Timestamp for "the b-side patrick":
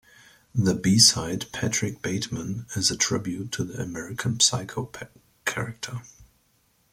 0.55-2.01